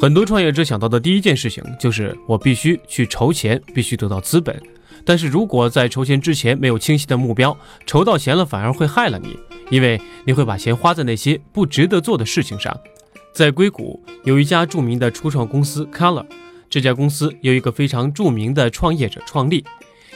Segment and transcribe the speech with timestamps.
[0.00, 4.60] 很多创业者想到的第一件事情就是我必须去筹钱，必须得到资本。
[5.04, 7.56] 但是如果在筹钱之前没有清晰的目标，
[7.86, 9.38] 筹到钱了反而会害了你，
[9.70, 12.78] 因为你会把钱花在那些不值得做的事情上。
[13.32, 16.26] 在硅谷有一家著名的初创公司 Color，
[16.68, 19.64] 这家公司由一个非常著名的创业者创立，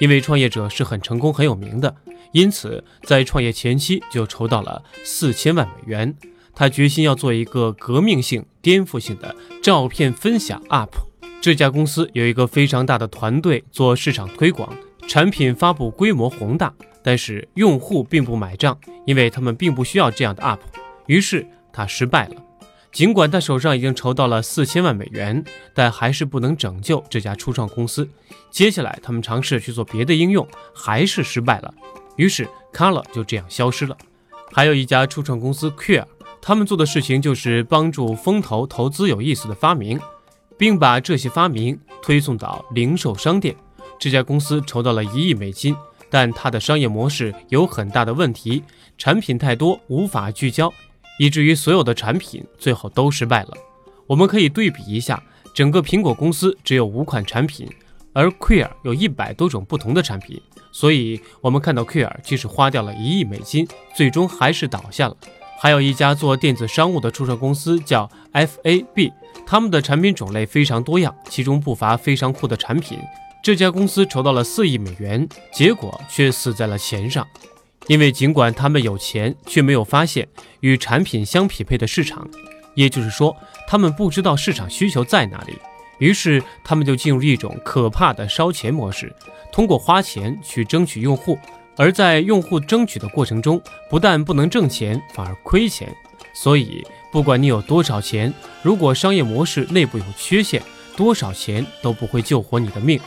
[0.00, 1.94] 因为创业者是很成功很有名的，
[2.32, 6.14] 因此在创业前期就筹到了四千万美元。
[6.54, 10.90] 他决心要做一个革命性、颠覆性的照片分享 App。
[11.40, 14.76] 这家公司有一个非常大的团队做市场推广，
[15.08, 20.60] 产品发布规模宏大，但是用户并不买账，因为他们并不需要这样的 App。
[21.06, 22.36] 于是他失败了。
[22.92, 25.42] 尽管他手上已经筹到了四千万美元，
[25.74, 28.06] 但还是不能拯救这家初创公司。
[28.50, 31.72] 接下来他们尝试去做别的应用，还是失败了。
[32.16, 33.96] 于是 Color 就这样消失了。
[34.52, 36.04] 还有一家初创公司 Queer。
[36.44, 39.98] 他们做的事情就是帮助风投投资有意思的发明，
[40.58, 43.54] 并把这些发明推送到零售商店。
[43.96, 45.76] 这家公司筹到了一亿美金，
[46.10, 48.64] 但它的商业模式有很大的问题，
[48.98, 50.68] 产品太多无法聚焦，
[51.16, 53.50] 以至于所有的产品最后都失败了。
[54.08, 55.22] 我们可以对比一下，
[55.54, 57.70] 整个苹果公司只有五款产品，
[58.12, 65.16] 而 Queer 有一百多种不同的产品，所以我们看到 Queer 即使花掉了一亿美金，最终还是倒下了。
[65.62, 69.12] 还有一家做电子商务的初创公司叫 FAB，
[69.46, 72.98] 他们的产品种类非常多样，其中不乏非常酷的产品。
[73.44, 77.24] 这家公司筹到了四亿美元，结果却死在了钱上，
[77.86, 80.26] 因为尽管他们有钱，却没有发现
[80.62, 82.28] 与产品相匹配的市场，
[82.74, 83.36] 也就是说，
[83.68, 85.56] 他们不知道市场需求在哪里。
[85.98, 89.14] 于是，他们就进入一种可怕的烧钱模式，
[89.52, 91.38] 通过花钱去争取用户。
[91.76, 95.94] 而在用户争取的过程中，不但不能挣钱，反而亏钱。
[96.34, 100.62] 所以，不管你有多少钱，如果商业模式内部有缺陷，
[100.96, 103.00] 多少钱都不会救活你的命。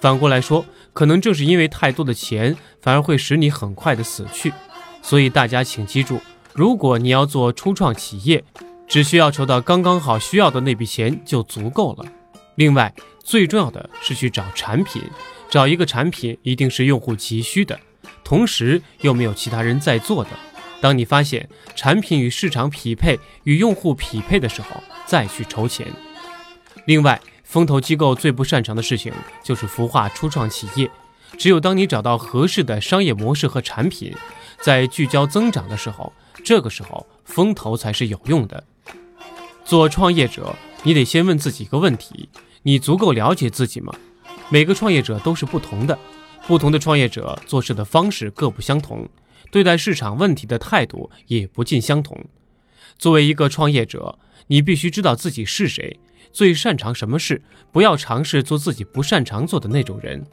[0.00, 4.52] 反过来说，可能正是因为太多的钱，反而会使你很快的死去。
[5.02, 6.20] 所以，大家请记住，
[6.52, 8.42] 如果你要做初创企业，
[8.86, 12.04] 只需要筹到刚刚好需要的那笔钱就足够了。
[12.56, 12.92] 另外，
[13.28, 15.02] 最重要的是去找产品，
[15.50, 17.78] 找一个产品一定是用户急需的。
[18.24, 20.30] 同时又没有其他人在做的。
[20.80, 21.46] 当你发现
[21.76, 25.86] 产品与市场匹配、与用户匹配的时候，再去筹钱。
[26.86, 29.12] 另外，风投机构最不擅长的事情
[29.44, 30.90] 就是孵化初创企业。
[31.36, 34.10] 只有当你找到合适的商业模式和产品，
[34.62, 38.64] 在聚焦增长的时候，这个时候风投才是有用的。
[39.66, 42.30] 做创业者，你得先问自己一个问题：
[42.62, 43.94] 你足够了解自己吗？
[44.50, 45.98] 每个创业者都是不同的。
[46.46, 49.06] 不同的创业者做事的方式各不相同，
[49.50, 52.24] 对待市场问题的态度也不尽相同。
[52.98, 56.00] 作为一个创业者，你必须知道自己是谁，
[56.32, 60.24] 最擅长什么事，不要尝试做自己不擅长做的那种人。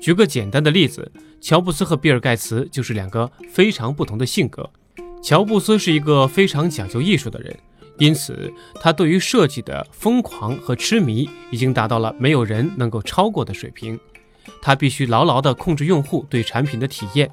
[0.00, 1.10] 举个简单的例子，
[1.40, 4.70] 乔布斯和比尔盖茨就是两个非常不同的性格。
[5.22, 7.58] 乔布斯是一个非常讲究艺术的人，
[7.98, 13.98] 因此他对于设计的疯狂和痴迷已经达到了没有人能够超过的水平。
[14.60, 17.30] 他必须牢牢地控制用户对产品的体验。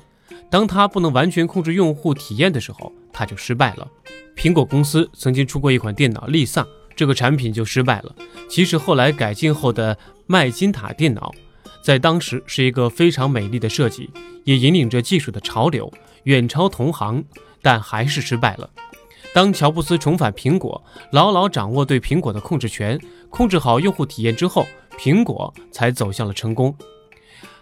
[0.50, 3.88] 当他不能完全控制用户体验的时候，他就失败了。
[4.36, 6.66] 苹果公司曾经出过一款电脑丽萨，
[6.96, 8.16] 这个产品就失败了。
[8.48, 9.98] 其实后来改进后的
[10.28, 11.34] 麦金塔电脑，
[11.84, 14.10] 在当时是一个非常美丽的设计，
[14.44, 15.92] 也引领着技术的潮流，
[16.24, 17.24] 远超同行，
[17.62, 18.70] 但还是失败了。
[19.34, 24.66] 当乔布斯重返苹果，牢牢掌握对苹果的控制权，控制好用户体验之后，
[24.98, 26.76] 苹果才走向了成功。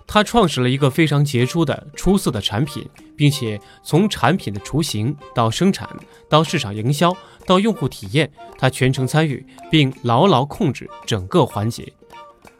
[0.09, 5.89] 他创始了一个非常杰出的、出色的产品，并且从产品的雏形到生产，
[6.29, 7.13] 到市场营销，
[7.45, 11.91] 到用户体验，他全程参与，并牢牢控制整个环节。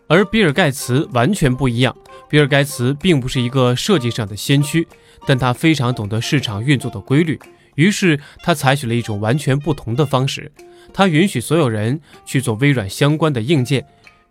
[0.09, 1.95] 而比尔·盖茨完全不一样，
[2.29, 4.85] 比尔·盖茨并不是一个设计上的先驱，
[5.25, 7.39] 但他非常懂得市场运作的规律，
[7.77, 10.51] 于是他采取了一种完全不同的方式，
[10.93, 13.83] 他允许所有人去做微软相关的硬件。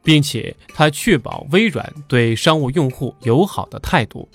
[0.07, 4.29] 并且他确保微软对商务用户友好的态度，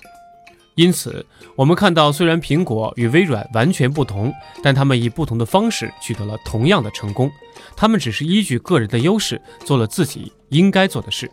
[0.74, 1.24] 因此
[1.56, 4.30] 我们看到，虽然苹果与微软完全不同，
[4.62, 7.32] 但他们以不同的方式取得了同样的成功。
[7.74, 11.30] 他们只是依据个人的优势做了自己应该做的事。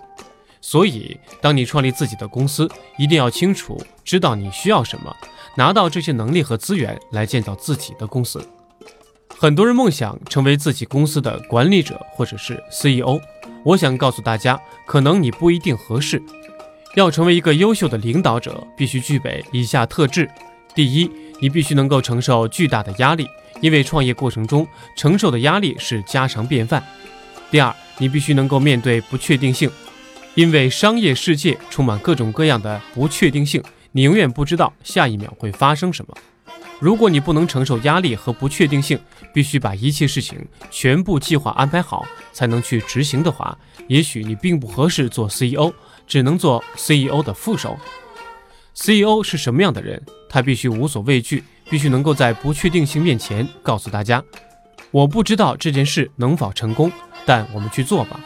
[0.61, 2.65] 所以，当你创立自己的公司，
[2.97, 5.13] 一定要清楚知道你需要什么，
[5.59, 8.41] 拿到这些能力和资源来建造自己的公司。
[9.27, 13.19] 很多人梦想成为自己公司的管理者或者是 CEO。
[13.65, 14.57] 我想告诉大家，
[14.87, 16.23] 可能你不一定合适。
[16.95, 20.29] 要成为一个优秀的领导者，必须具备以下特质：
[20.73, 21.11] 第一，
[21.41, 23.27] 你必须能够承受巨大的压力，
[23.59, 24.65] 因为创业过程中
[24.95, 26.81] 承受的压力是家常便饭；
[27.51, 29.69] 第二，你必须能够面对不确定性，
[30.35, 33.61] 因为商业世界充满各种各样的不确定性，
[33.91, 36.15] 你永远不知道下一秒会发生什么。
[36.79, 38.97] 如果你不能承受压力和不确定性，
[39.33, 40.39] 必须把一切事情
[40.71, 43.57] 全部计划安排好才能去执行的话，
[43.87, 45.73] 也许你并不合适做 CEO，
[46.07, 47.77] 只能做 CEO 的副手。
[48.73, 50.01] CEO 是什么样的人？
[50.29, 54.23] 他必须无所畏惧，必须能够在不确定性面前告诉大家
[54.91, 56.89] ：“我不知道这件事能否成功，
[57.25, 58.19] 但我们去做吧。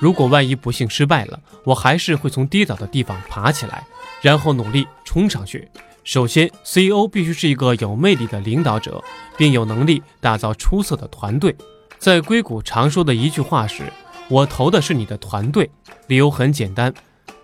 [0.00, 3.86] 如果万一不幸失败了，我还是会从跌倒的地方爬起来，
[4.20, 5.68] 然后努力冲上去。”
[6.02, 9.04] 首先，CEO 必须是一个有魅力的领导者，
[9.36, 11.54] 并有能力打造出色的团队。
[11.98, 13.92] 在硅谷常说的一句话是
[14.30, 15.70] ：“我投的是你的团队。”
[16.08, 16.92] 理由很简单，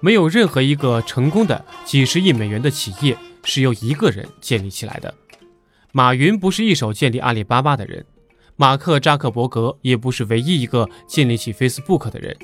[0.00, 5.14] 没有任何一个成功的几十亿美元的企业是由一个人建立起来的。
[5.92, 8.04] 马云不是一手建立阿里巴巴的人，
[8.56, 12.34] 马克扎克伯格也不是唯一一个建立起 Facebook 的人。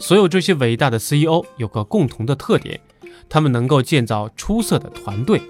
[0.00, 2.80] 所有这些伟大的 CEO 有个共同的特点。
[3.28, 5.40] 他们能够建造出色的团队。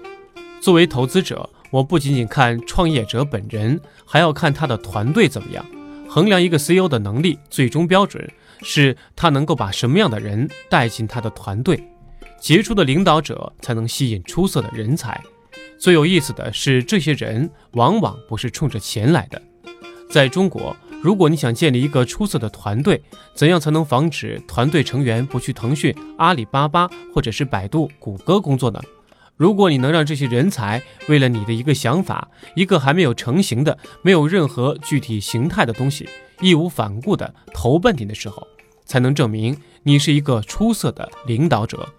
[0.61, 5.65] 作为投资者，我不仅仅看创业者本人，还要看他的团队怎么样。
[6.07, 8.31] 衡量一个 CEO 的能力，最终标准
[8.61, 11.83] 是他能够把什么样的人带进他的团队。
[12.39, 15.21] 杰出的领导者才能吸引出色的人才。
[15.79, 19.41] 最有意思的是，这些人往往不是冲着钱来的。
[20.09, 20.75] 在中国。
[21.01, 23.01] 如果你想建立一个出色的团队，
[23.33, 28.79] 怎样才能防止团队成员不去腾讯、阿里巴巴或者是百度、谷歌工作呢？
[29.35, 36.07] 如果你能让这些人才为了你的一个想法、一个还没有成型的、没有任何具体形态的东西，
[36.39, 38.47] 义无反顾地投奔你的时候，
[38.85, 41.89] 才能证明你是一个出色的领导者。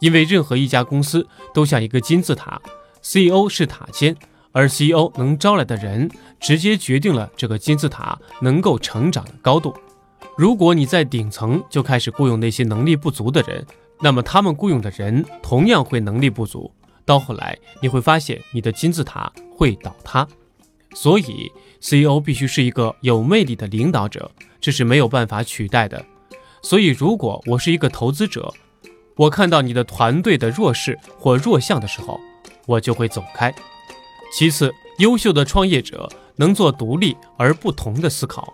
[0.00, 2.60] 因为任何一家公司都像一个金字塔
[3.02, 4.16] ，CEO 是塔尖。
[4.52, 9.74] 而 CEO 能招来的人，直接决定了这个金字塔能够成长的高度。
[10.36, 13.64] 如果你在顶层就开始雇佣那些能力不足的人，
[14.00, 16.72] 那么他们雇佣的人同样会能力不足。
[17.04, 20.26] 到后来，你会发现你的金字塔会倒塌。
[20.94, 21.50] 所以
[21.80, 24.30] ，CEO 必须是一个有魅力的领导者，
[24.60, 26.04] 这是没有办法取代的。
[26.62, 28.52] 所以，如果我是一个投资者，
[29.16, 32.18] 我看到你的团队的弱势或弱项的时候，
[32.66, 33.54] 我就会走开。
[34.32, 38.52] 其次，优秀的创业者能做独立而不同的思考。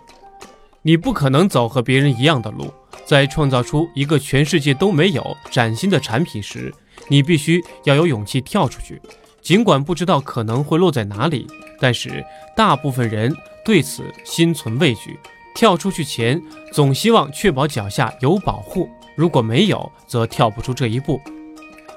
[0.81, 2.73] 你不可能走和别人一样的路。
[3.05, 6.73] 在创造出一个全世界都没有崭新的产品时，
[7.07, 9.01] 你必须要有勇气跳出去。
[9.41, 11.47] 尽管不知道可能会落在哪里，
[11.79, 13.33] 但是大部分人
[13.63, 15.17] 对此心存畏惧。
[15.55, 16.41] 跳出去前，
[16.73, 18.89] 总希望确保脚下有保护。
[19.15, 21.21] 如果没有，则跳不出这一步。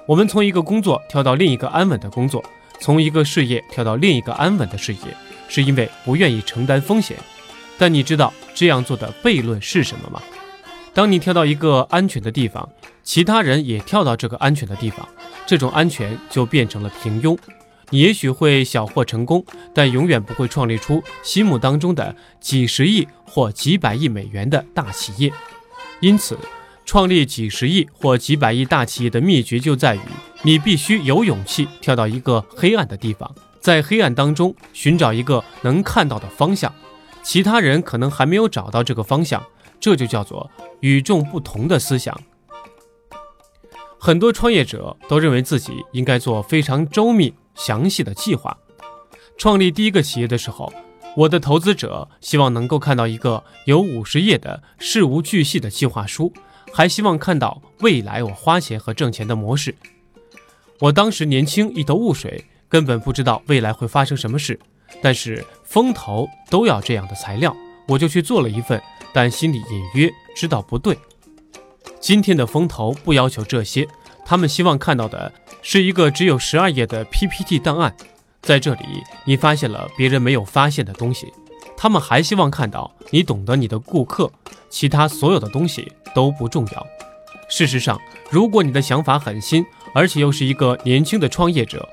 [0.06, 2.42] 我们从一个工作跳到另一个安稳的工作。
[2.80, 5.00] 从一个事业跳到另一个安稳的事业，
[5.48, 7.16] 是因为不愿意承担风险。
[7.78, 10.22] 但你知道这样做的悖论是什么吗？
[10.92, 12.68] 当你跳到一个安全的地方，
[13.04, 15.08] 其他人也跳到这个安全的地方，
[15.46, 17.38] 这种安全就变成了平庸。
[17.90, 19.44] 你也许会小获成功，
[19.74, 25.32] 但永远不会创立出心目当中的几十亿或几百亿美元的大企业。
[26.00, 26.38] 因此。
[26.86, 30.00] 创立几十亿或几百亿大企业的秘诀就在于，
[30.42, 36.72] 你必须有勇气跳到一个黑暗的地方，在黑暗当中寻找一个能看到的方向。
[37.22, 39.44] 其他人可能还没有找到这个方向，
[39.78, 40.50] 这就叫做
[40.80, 42.18] 与众不同的思想。
[43.98, 48.56] 很多创业者都认为自己应该做非常周密、详细的计划。
[49.36, 50.72] 创立第一个企业的时候，
[51.14, 56.32] 我的投资者希望能够看到一个有五十页的事无巨细的计划书。
[56.72, 59.74] 还希望看到未来我花钱和挣钱的模式。
[60.80, 64.58] 我当时年轻，一头雾水，根本不知道未来会发生什么事。
[65.02, 67.54] 但是风投都要这样的材料，
[67.86, 68.82] 我就去做了一份，
[69.12, 70.98] 但心里隐约知道不对。
[72.00, 73.86] 今天的风投不要求这些，
[74.24, 77.94] 他们希望看到的是一个只有十二页的 PPT 档案。
[78.40, 78.84] 在这里，
[79.26, 81.30] 你发现了别人没有发现的东西。
[81.76, 84.32] 他们还希望看到你懂得你的顾客，
[84.70, 86.86] 其他所有的东西都不重要。
[87.50, 91.88] 事实上，如果你的想法很新，而且又是一个年轻的创业者，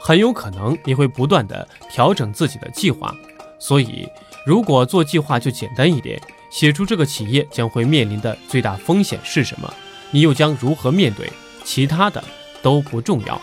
[0.00, 3.14] 很有可能你会不断的调整自己的计划。
[3.58, 4.08] 所以，
[4.44, 6.20] 如果做计划就简单一点，
[6.50, 9.72] 写出这个企业将会面临的最大风险是什么，
[10.10, 11.30] 你又将如何面对，
[11.64, 12.22] 其他的
[12.62, 13.40] 都不重要。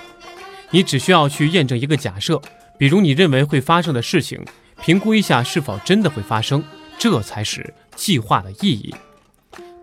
[0.69, 2.41] 你只需要去验证一个假设，
[2.77, 4.39] 比如你认为会发生的事情。
[4.83, 6.63] 评估一下是否真的会发生，
[6.97, 8.91] 这才是计划的意义。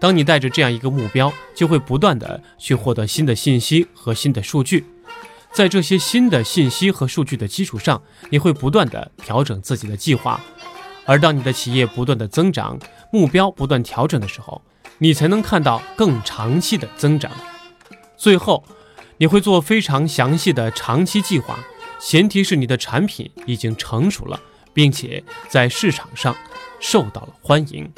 [0.00, 4.84] 当你带着这样一个目标，就会不断的去获得新的信息和新的数据，
[5.52, 8.00] 在这些新的信息和数据的基础上，
[8.30, 10.40] 你会不断的调整自己的计划，
[11.04, 12.78] 而当你的企业不断的增长，
[13.10, 14.62] 目标不断调整的时候，
[14.98, 17.32] 你才能看到更长期的增长。
[18.16, 18.64] 最后，
[19.16, 21.58] 你会做非常详细的长期计划，
[22.00, 24.40] 前提是你的产品已经成熟了，
[24.72, 26.36] 并且在市场上
[26.78, 27.90] 受到了欢迎。